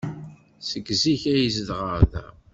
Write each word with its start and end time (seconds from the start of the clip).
Seg 0.69 0.87
zik 1.01 1.23
ay 1.33 1.45
zedɣeɣ 1.55 1.99
da. 2.11 2.25